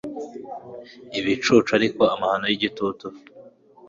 Ibicucu 1.19 1.69
ariko 1.77 2.01
amahano 2.13 2.45
yigitutu 2.47 3.05